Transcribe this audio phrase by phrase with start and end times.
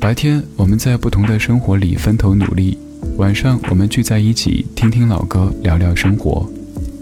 [0.00, 2.78] 白天我们在不同的生活里分头努力，
[3.16, 6.48] 晚上我们聚在一起听听老歌，聊聊生活。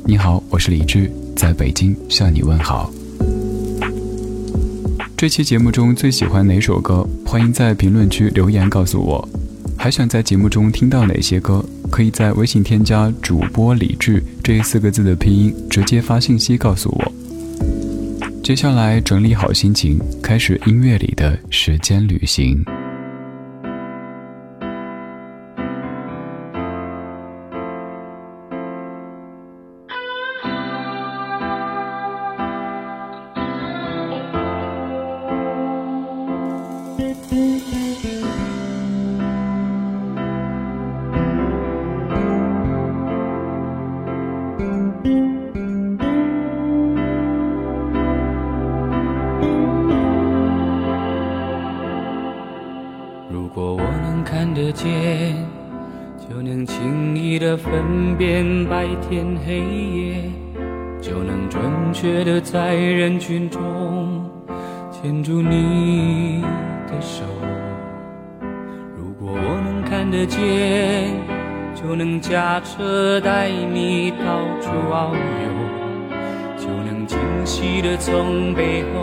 [0.04, 2.90] 你好，我是李志，在北京向你问好。
[5.14, 7.06] 这期节目中最喜欢哪首歌？
[7.26, 9.28] 欢迎在评论区留言告诉我。
[9.76, 11.62] 还想在节目中听到哪些歌？
[11.90, 17.12] 可以在微信添加主播李志这四个字的拼音，直接发信息告诉我。
[18.42, 22.64] 接下来整理好心情，开始音乐里的时间旅行。
[57.96, 60.16] 分辨白天黑夜，
[61.00, 61.62] 就能准
[61.94, 64.22] 确的在人群中
[64.92, 66.42] 牵住你
[66.86, 67.24] 的手。
[68.98, 71.10] 如果我能看得见，
[71.74, 75.48] 就能驾车带你到处遨游，
[76.58, 79.00] 就能惊喜的从背后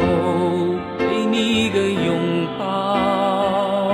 [0.99, 3.89] 给你一个拥抱。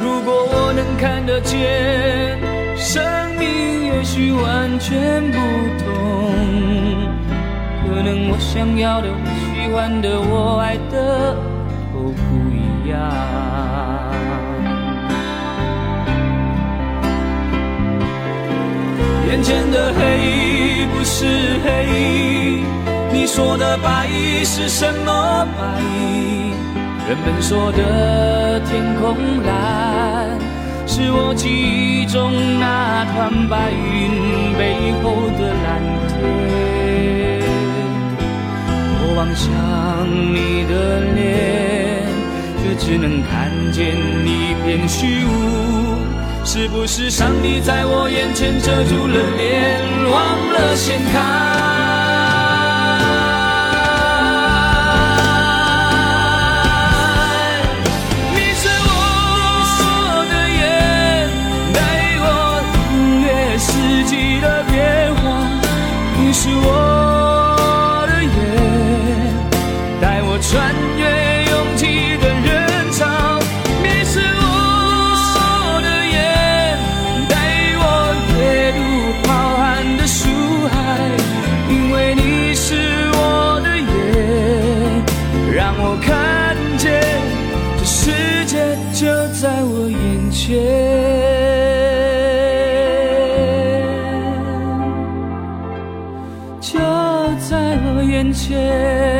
[0.00, 2.47] 如果我能看得见。
[4.08, 5.36] 也许完全不
[5.84, 5.86] 同，
[7.84, 11.36] 可能我想要的、我喜欢的、我爱的
[11.92, 12.96] 都不一样。
[19.28, 21.26] 眼前的黑不是
[21.62, 22.64] 黑，
[23.12, 24.08] 你说的白
[24.42, 25.60] 是什么白？
[27.06, 30.07] 人们说的天空蓝。
[31.00, 35.78] 是我记忆中那团白云背后的蓝
[36.08, 36.18] 天。
[39.00, 39.46] 我望向
[40.34, 42.02] 你的脸，
[42.58, 43.32] 却只能看
[43.70, 43.94] 见
[44.26, 45.30] 一片虚无。
[46.44, 49.78] 是不是上帝在我眼前遮住了脸，
[50.10, 50.18] 忘
[50.52, 51.77] 了掀开？
[88.48, 88.56] 界
[88.94, 90.56] 就在我眼前。
[96.58, 96.78] 就
[97.46, 99.17] 在我眼前。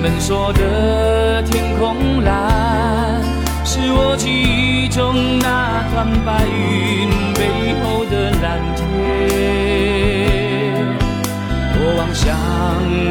[0.00, 3.20] 们说的天空蓝，
[3.64, 8.86] 是我记忆中那团白云背后的蓝天。
[11.74, 12.26] 我望向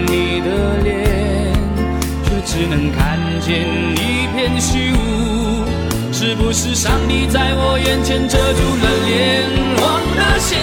[0.07, 0.47] 你的
[0.83, 1.53] 脸，
[2.23, 3.47] 却只能看见
[3.95, 4.95] 一片虚无。
[6.13, 9.43] 是不是上帝在我眼前遮住了脸，
[9.81, 10.57] 忘了掀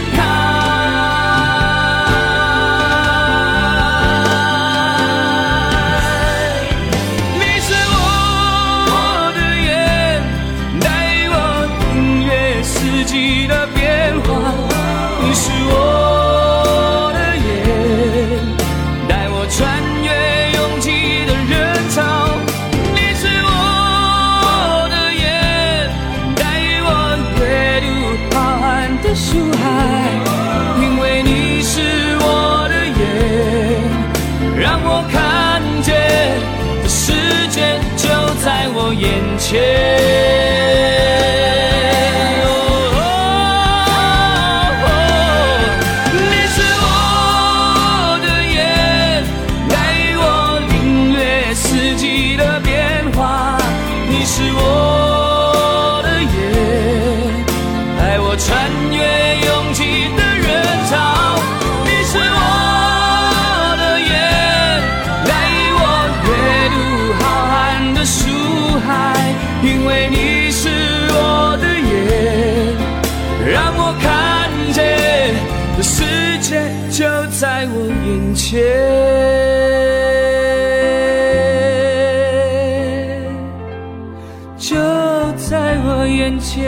[39.54, 39.93] 眼
[78.54, 78.62] 切。
[84.56, 84.76] 就
[85.36, 86.06] 在我。
[86.06, 86.62] 眼前。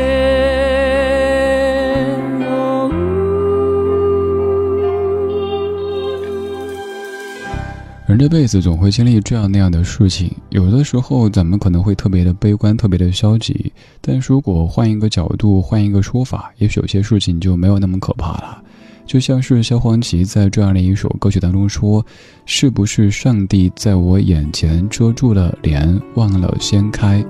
[8.07, 13.73] 人这辈子总会经历这样那样的事情，有的时候咱们可能会特别的悲观，特别的消极。
[14.01, 18.63] 但如果换一个角度，换一个说法，也许有些事情就没有那么可怕了。
[19.07, 22.05] 就像是萧煌奇在这样的一首歌曲当中说
[22.45, 27.25] ：“是不是上帝在我眼前遮住了帘，忘了掀开？”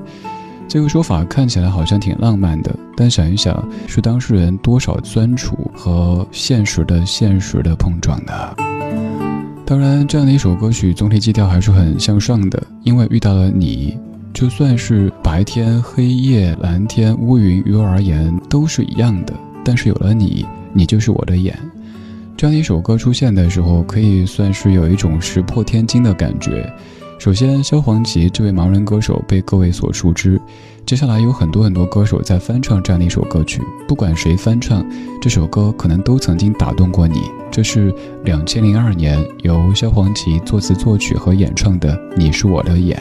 [0.67, 8.57] 这个说法看起来好像挺浪漫的，但想一想，是当事人多少酸楚和现实的现实的碰撞的。
[9.65, 13.97] 当然，这样的一首歌曲总体基调还是很向上的，因为遇到了你，
[14.33, 19.35] 就算是白天、黑夜、蓝天、乌云，于我而言都是一样的。
[19.65, 20.45] 但是有了你，
[20.77, 21.59] 你就是我的眼。
[22.37, 26.71] 这样的一首歌出现的时候，可以算是有一种石破天惊的感觉。
[27.19, 30.39] 首先，萧煌奇这位盲人歌手被各位所熟知。
[30.85, 34.85] 接下来有很多很多歌手在翻唱这样的一首歌曲，不管谁翻唱
[35.21, 37.23] 这首歌，可能都曾经打动过你。
[37.51, 43.01] 这是两千零二年由萧煌奇作词作曲和演唱的《你是我的眼》。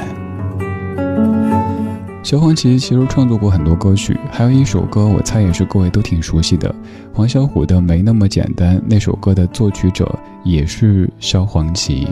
[2.25, 6.73] 萧煌奇其实创作过很多歌曲，还有一首歌，我猜也是各位都挺熟悉的，
[7.13, 8.77] 黄小琥的《没那么简单》。
[8.87, 10.11] 那首歌的作曲者
[10.43, 12.07] 也是萧煌奇。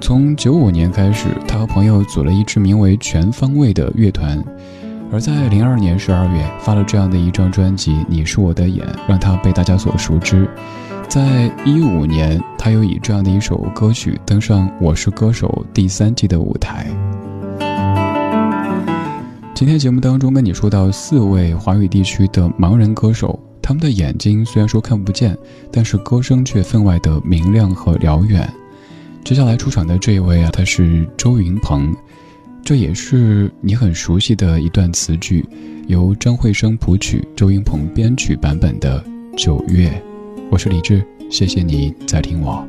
[0.00, 4.42] 从九五年开始，他和朋友组了一支名为“全方位”的乐团，
[5.12, 10.48] 而在零二年十二月发了这样的一张专辑《你是我的眼》，让他被大家所熟知。
[11.06, 16.86] 在一五年，他又以这样的一首歌曲登上《我是歌手》第三季的舞台。
[19.62, 25.38] 今天节目当中跟你说到四位华语地区的盲人歌手，他们的眼睛虽然说看不见，
[25.70, 28.52] 但是歌声却分外的明亮和辽远。
[29.24, 31.94] 接下来出场的这一位啊，他是周云鹏，
[32.64, 35.48] 这也是你很熟悉的一段词句，
[35.86, 39.00] 由张惠生谱曲，周云鹏编曲版本的
[39.38, 39.88] 《九月》。
[40.50, 42.66] 我是李志，谢谢你在听我。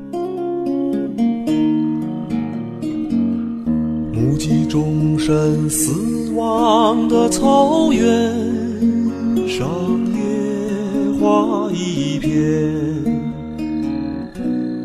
[4.14, 8.04] 目击众生死望的草原
[9.48, 9.68] 上，
[10.14, 10.20] 野
[11.20, 12.32] 花一片。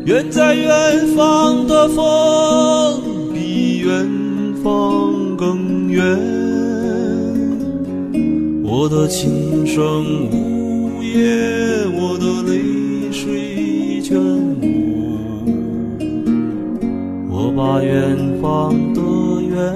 [0.05, 3.01] 远在远方的风，
[3.33, 4.07] 比远
[4.63, 6.03] 方更远。
[8.63, 14.63] 我的琴声呜咽，我的泪水全无。
[17.29, 19.01] 我把远方的
[19.41, 19.75] 远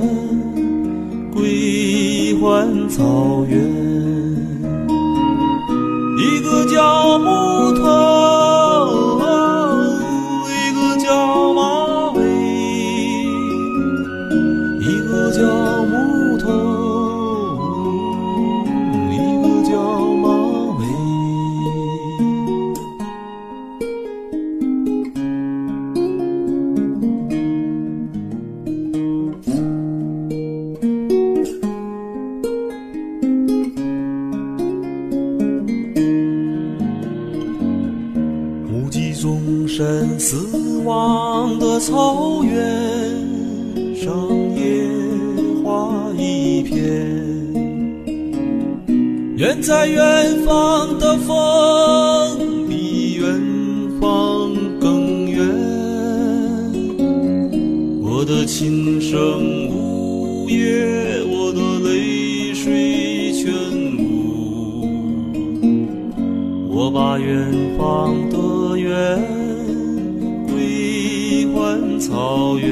[2.43, 3.57] 归还草原，
[6.17, 7.62] 一个叫木
[59.13, 63.53] 琴声呜咽，我的泪水全
[63.95, 64.89] 无。
[66.67, 69.21] 我把远方的远
[70.47, 71.99] 归还。
[71.99, 72.71] 草原，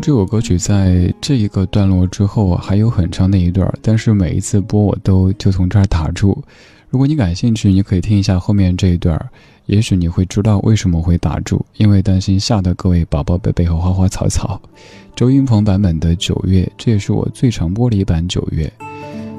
[0.00, 6.42] 这首歌曲在这一个段落之后还有很长的一段，但是每一次播我都就从这儿打住。
[6.88, 9.30] 如果你感兴趣，你可以听一下后面这一段，
[9.66, 14.60] 也许你会知道为什么会打住，因为担心吓得各位宝宝贝贝和花花草草。
[15.14, 18.72] 周云鹏版本的《九月》，这也是我最常播的一版《九月》。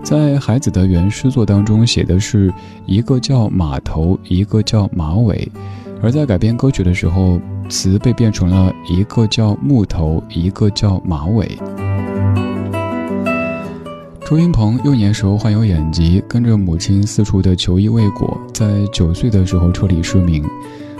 [0.04, 2.54] 在孩子的原诗作当中写的是
[2.86, 5.52] 一个叫马头，一个叫马尾，
[6.04, 7.40] 而在改编歌曲的时候，
[7.70, 11.58] 词被变成了一个叫木头，一个叫马尾。
[14.26, 20.44] 周云鹏幼年时候患有眼疾，跟着母亲四处的求医未果，在九岁的时候彻底失明。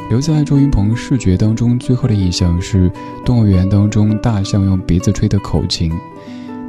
[0.10, 2.92] 留在周云鹏视觉当中最后的印象是
[3.26, 5.90] 动物园当中大象用鼻子吹的口琴。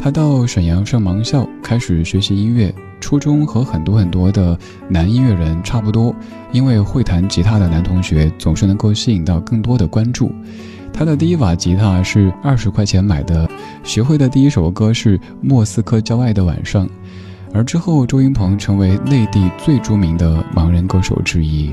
[0.03, 2.75] 他到沈阳上盲校，开始学习音乐。
[3.01, 6.13] 初中和很多很多的男音乐人差不多，
[6.51, 10.33] 因为会弹吉他的男同学总是能够吸引到更多的关注。
[10.93, 13.49] 他的第一把吉他是二十块钱买的，
[13.85, 16.85] 学会的第一首歌是《莫斯科郊外的晚上》，
[17.55, 21.71] 而之后周云鹏成为内地最著名的盲人歌手之一。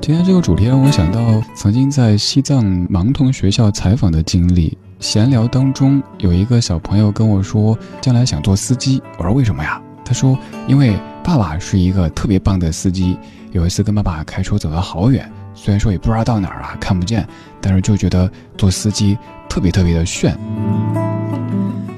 [0.00, 9.02] 今天这个主题让我想到曾经在西藏盲童学校采访的经历，闲聊当中有一个小朋友跟我说，将来想做司机。
[9.18, 9.78] 我说为什么呀？
[10.02, 13.14] 他说因为爸爸是一个特别棒的司机，
[13.52, 15.30] 有一次跟爸爸开车走了好远。
[15.54, 17.28] 虽然说也不知道到哪儿了，看不见，
[17.60, 19.14] 但是就觉得做司机
[19.46, 20.34] 特别特别的炫。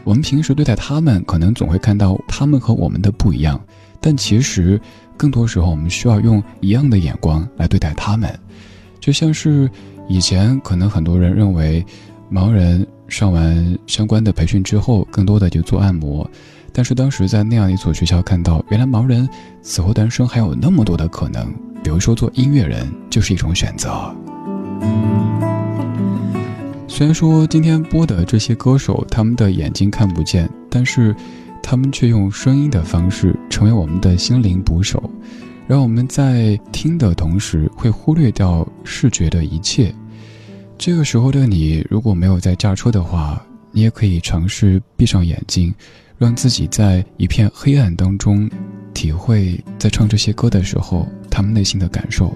[0.02, 3.58] 我们平时对待他们，可能总会看到他们和我们的不一样，
[4.00, 4.80] 但其实
[5.16, 8.36] 更多时候我们需要用一样的眼光来对待他们。
[8.98, 9.70] 就像是
[10.08, 11.86] 以前可能很多人认为，
[12.28, 16.28] 盲人上完相关的培训之后，更多的就做按摩，
[16.72, 19.28] 但是当时在那样一所学校看到，原来盲人
[19.62, 21.52] 死后单生还有那么多的可能。
[21.82, 24.12] 比如说，做音乐人就是一种选择。
[26.88, 31.14] 虽然说今天播的这些歌手，他们的眼睛看不见，但是
[31.62, 35.02] 他们却用声音的方式成为我们的心灵捕手，
[35.68, 39.94] 让我们在听的同时会忽略掉视觉的一切。
[40.78, 45.74] 这个时候的你，如果没有在驾车的话，你也可以尝试闭上眼睛，
[46.18, 48.48] 让自己在一片黑暗当中。
[48.94, 52.34] 体会在唱这些歌的时候，他们内心的感受。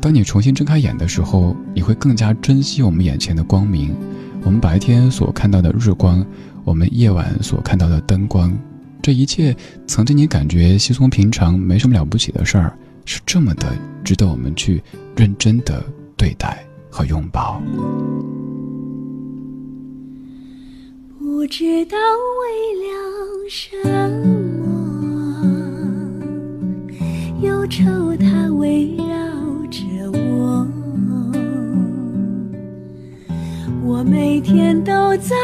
[0.00, 3.94] 当你重新睁开眼的时候，你会更加珍惜我们眼前的光明，
[4.42, 6.26] 我们白天所看到的日光，
[6.64, 8.52] 我们夜晚所看到的灯光，
[9.00, 14.82] 这一切曾经你感觉稀松平常、没什么了不起的事儿，是这么的值得我们去
[15.14, 15.84] 认真的
[16.16, 16.58] 对待
[16.90, 17.62] 和拥抱。
[21.18, 21.96] 不知道
[22.40, 22.88] 为了
[23.48, 23.76] 什
[24.58, 24.68] 么。
[27.42, 27.82] 忧愁
[28.16, 29.04] 它围绕
[29.70, 29.80] 着
[30.12, 30.66] 我，
[33.82, 35.34] 我每天都在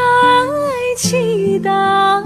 [0.99, 2.23] 祈祷，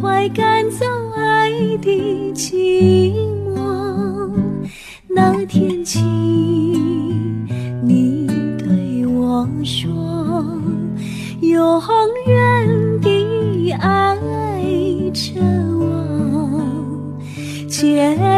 [0.00, 3.12] 快赶走爱的寂
[3.54, 4.32] 寞。
[5.06, 6.67] 那天起，
[11.80, 11.86] 永
[12.26, 14.62] 远的爱
[15.12, 15.40] 着。
[17.68, 18.37] 我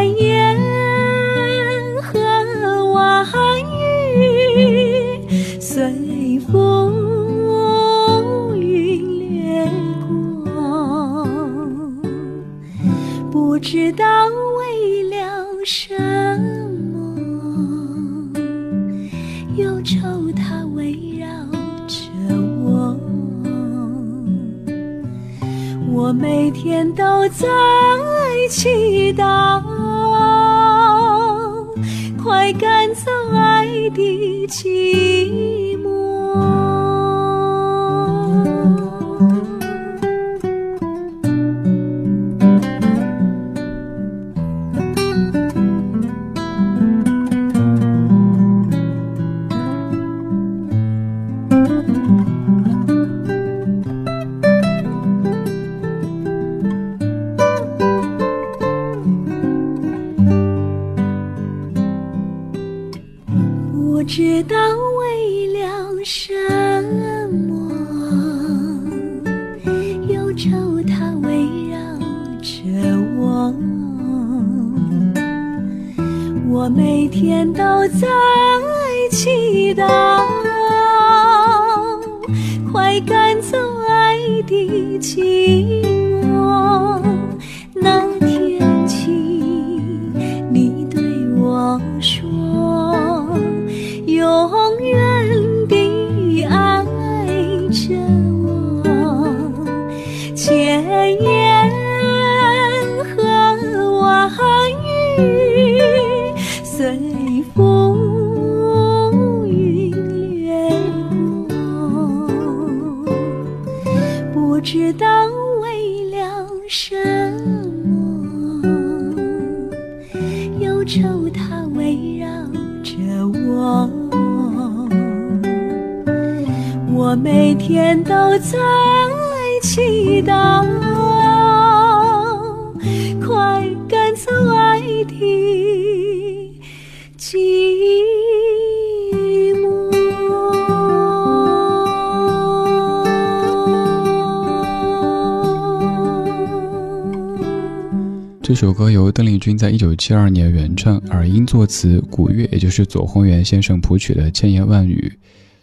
[148.51, 155.09] 这首歌由邓丽君在一九七二年原唱，耳音作词，古月也就是左宏元先生谱曲的《千言万语》。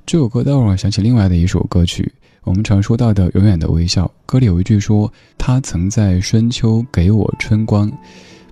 [0.06, 2.10] 这首歌让我想起另外的一首歌曲，
[2.46, 4.06] 我们常说到的《永远的微笑》。
[4.25, 7.91] 歌里有一句说：“他曾在深秋给我春光。”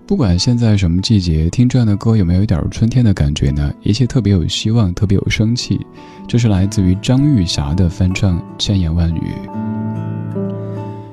[0.06, 3.72] 不管现在什么季节，听这样的歌有没有一点春天的感觉呢？
[3.82, 5.80] 一切特别有希望，特别有生气。
[6.28, 9.32] 这是来自于张玉霞的翻唱《千言万语》。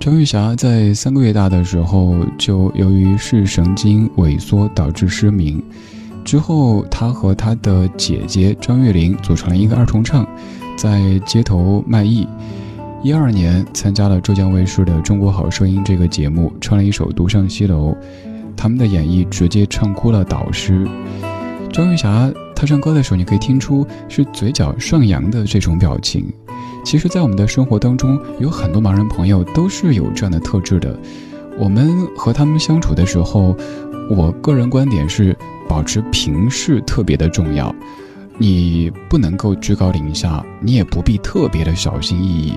[0.03, 5.63] 张玉霞在三个月大的时候就由于视神经萎缩导致失明。
[6.25, 10.27] 之后，她和她的姐姐张月玲组成了一个二重唱，
[10.75, 12.27] 在街头卖艺。
[13.01, 17.91] 一二年参加了浙江卫视的《中国好声音》这个节目，唱了一首《独上西楼》。
[18.57, 20.85] 他们的演绎直接唱哭了导师
[21.71, 22.29] 张玉霞。
[22.63, 26.31] 她唱歌的时候，你可以听出是嘴角上扬的这种表情。
[26.85, 30.97] 其实，在我们的生活当中，有很多盲人朋友都是有这样的特质的。
[31.59, 33.53] 我们和他们相处的时候，
[34.09, 35.35] 我个人观点是。
[35.65, 37.73] 保持平视特别的重要，
[38.37, 42.53] 你不能够居高临下，你也不必特别的小心翼翼。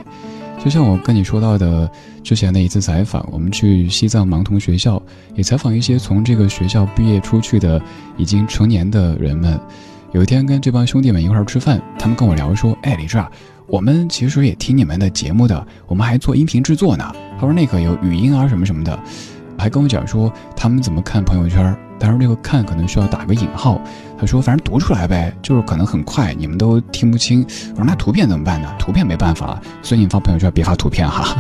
[0.63, 1.91] 就像我跟你说到的
[2.23, 5.01] 之前的一次采访，我们去西藏盲童学校，
[5.35, 7.81] 也采访一些从这个学校毕业出去的
[8.19, 9.59] 已经成年的人们。
[10.13, 13.31] 有一天跟这帮兄弟们一块儿吃饭，他们跟我聊说：“哎，李志啊，
[13.67, 18.99] 我们其实也听你们的节目的，我们还做音频制作呢。”他说：“那个有语音啊什么什么的。”
[19.59, 23.81] 还跟我讲说他们怎么看朋友圈，当然这个看可能需要打个引号。
[24.19, 27.43] 他说反正读出来呗，就是可能很快你们都听不清。
[27.71, 28.71] 我说那图片怎么办呢？
[28.79, 31.37] 图片没办法，所以你发朋友圈别发图片哈。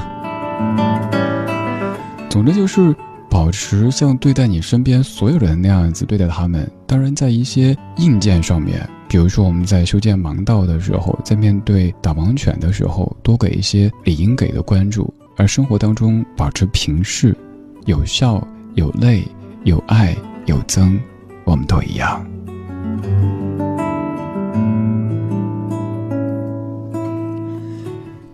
[2.31, 2.94] 总之就是
[3.37, 6.66] 保持像对待你身边所有人那样子对待他们。
[6.87, 15.12] 当然在一些硬件上面，比如说我们在修建盲道的时候，在面对导盲犬的时候，多给一些理应给的关注。
[15.37, 17.37] 而生活当中保持平视。
[17.85, 18.42] 有笑
[18.75, 19.22] 有泪
[19.64, 20.99] 有爱有增，
[21.44, 22.27] 我们都一样。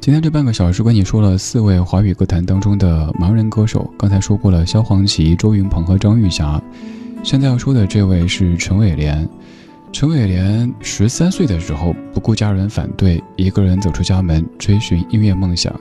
[0.02, 6.60] 今天这半个小时跟你说了四位华语歌坛当中的盲人歌手，刚才说过了萧煌奇、周云鹏和张玉霞，
[7.22, 9.28] 现在要说的这位是陈伟廉。
[9.92, 15.72] 陈伟廉十三岁的时候，不顾家人反对，一个人走出家门，追寻音乐梦想。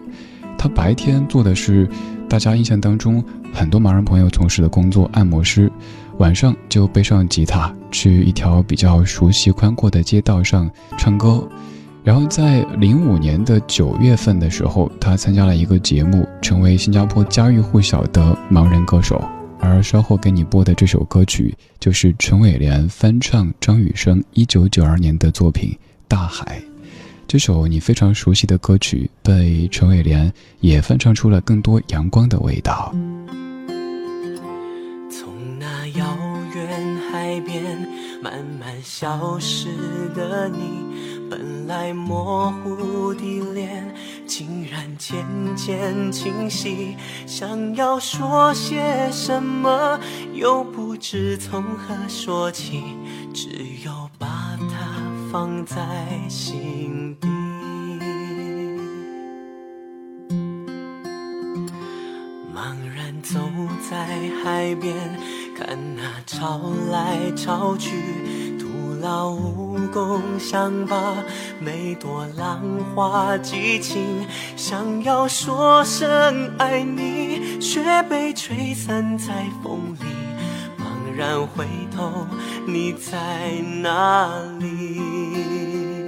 [0.56, 1.90] 他白天做的是
[2.30, 5.72] 大家印象当中很多盲人朋友从事的工作——按摩师，
[6.20, 11.44] 晚上就背上吉他去一条比较熟悉宽阔的街道上唱歌。
[12.04, 19.24] 然后在零五年的九月份的时候，他参加了一个节目，成为新加坡家喻户晓的盲人歌手。
[19.60, 25.70] 而稍后给你播的这首歌曲，就是陈伟廉翻唱张雨生一九九二年的作品
[26.08, 26.60] 《大海》。
[27.28, 32.92] 这首你非常熟悉的歌曲，被陈伟廉也翻唱出了更多阳光的味道。
[35.12, 36.18] 从那遥
[36.56, 37.64] 远海边
[38.24, 39.68] 慢慢消失
[40.16, 43.96] 的你，本来模糊的脸，
[44.28, 46.98] 竟然渐渐清晰。
[47.26, 49.98] 想要说些什么，
[50.34, 52.84] 又不知从何说起，
[53.34, 53.48] 只
[53.86, 54.28] 有把
[54.60, 54.92] 它。
[55.32, 55.78] 放在
[56.28, 57.30] 心底。
[62.54, 63.40] 茫然走
[63.90, 64.06] 在
[64.44, 64.94] 海边，
[65.58, 66.60] 看那潮
[66.92, 68.51] 来潮去，
[69.02, 71.16] 徒劳无功，想把
[71.60, 72.62] 每朵浪
[72.94, 74.28] 花记清。
[74.56, 80.06] 想要说声爱你，却被吹散在风里。
[80.78, 82.28] 茫然回头，
[82.68, 83.18] 你在
[83.82, 86.08] 哪里？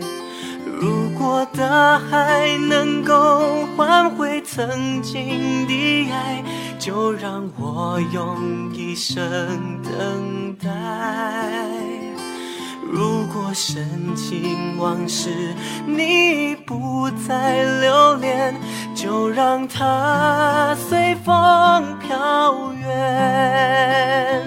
[0.80, 6.44] 如果大海能够换回曾经的爱，
[6.78, 9.20] 就让我用一生
[9.82, 11.93] 等待。
[12.96, 15.56] 如果深情往事
[15.88, 18.56] 你不再留恋，
[18.94, 24.44] 就让它随风飘远。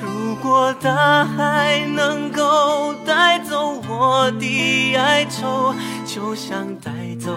[0.00, 5.74] 如果大海能够带走我的哀愁，
[6.06, 7.32] 就像带走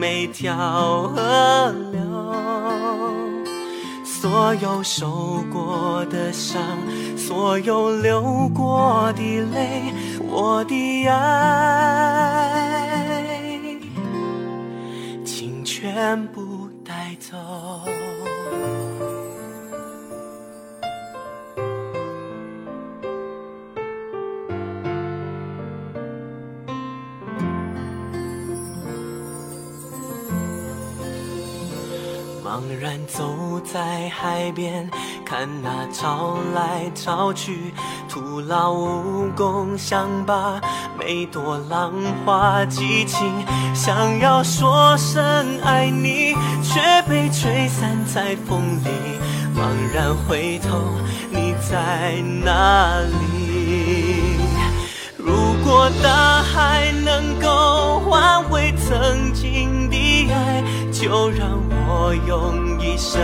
[0.00, 2.00] 每条河流。
[4.22, 6.62] 所有受过的伤，
[7.16, 12.48] 所有流过的泪，我的爱，
[15.24, 17.36] 请全部带走。
[32.52, 34.86] 茫然走在海边，
[35.24, 37.72] 看那潮来潮去，
[38.10, 40.60] 徒劳无功，想把
[40.98, 41.94] 每朵浪
[42.26, 43.26] 花记清。
[43.74, 45.22] 想要说声
[45.62, 48.90] 爱你，却被吹散在风里。
[49.56, 49.62] 茫
[49.94, 50.76] 然回头，
[51.30, 54.36] 你在哪里？
[55.16, 60.62] 如果大海能够换回曾经的爱，
[61.02, 63.20] 就让我用一生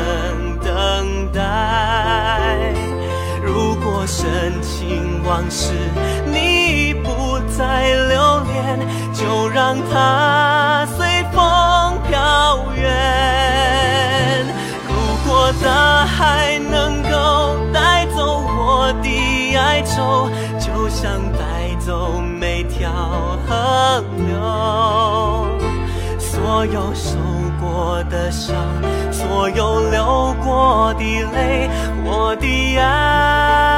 [0.61, 2.75] 等待。
[3.41, 5.73] 如果深情往事
[6.27, 8.81] 你不再留恋，
[9.15, 11.41] 就让它随风
[12.09, 14.45] 飘远。
[14.89, 14.93] 如
[15.25, 22.91] 果大海能够带走我的哀愁，就像带走每条
[23.47, 24.35] 河流，
[26.19, 27.17] 所有受
[27.61, 28.55] 过的伤，
[29.13, 31.69] 所有流过的泪，
[32.05, 33.78] 我的爱，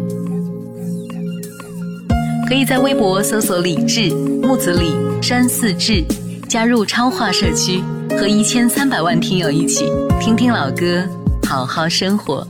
[2.51, 6.03] 可以在微博搜索“李志木子李山寺志”，
[6.49, 9.85] 加入超话社区，和一千三百万听友一起
[10.19, 11.01] 听听老歌，
[11.47, 12.45] 好好生活。